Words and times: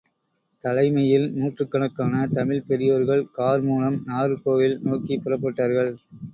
தலைமையில் 0.61 1.27
நூற்றுக்கணக்கான 1.33 2.23
தமிழ்ப் 2.31 2.67
பெரியோர்கள் 2.67 3.23
கார்மூலம் 3.37 4.01
நாகர்கோவில் 4.07 4.77
நோக்கிப் 4.83 5.23
புறப்பட்டார்கள். 5.23 5.93